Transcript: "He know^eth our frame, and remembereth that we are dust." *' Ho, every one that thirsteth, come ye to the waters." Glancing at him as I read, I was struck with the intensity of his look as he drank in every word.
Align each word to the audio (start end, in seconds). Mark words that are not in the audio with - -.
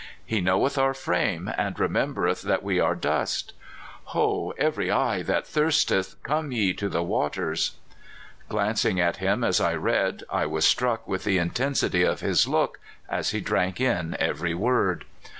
"He 0.25 0.41
know^eth 0.41 0.79
our 0.79 0.95
frame, 0.95 1.51
and 1.59 1.77
remembereth 1.79 2.41
that 2.41 2.63
we 2.63 2.79
are 2.79 2.95
dust." 2.95 3.53
*' 3.79 4.03
Ho, 4.15 4.51
every 4.57 4.89
one 4.89 5.21
that 5.25 5.45
thirsteth, 5.45 6.15
come 6.23 6.51
ye 6.51 6.73
to 6.73 6.89
the 6.89 7.03
waters." 7.03 7.75
Glancing 8.49 8.99
at 8.99 9.17
him 9.17 9.43
as 9.43 9.61
I 9.61 9.75
read, 9.75 10.23
I 10.27 10.47
was 10.47 10.65
struck 10.65 11.07
with 11.07 11.23
the 11.23 11.37
intensity 11.37 12.01
of 12.01 12.21
his 12.21 12.47
look 12.47 12.79
as 13.07 13.29
he 13.29 13.41
drank 13.41 13.79
in 13.79 14.17
every 14.19 14.55
word. 14.55 15.05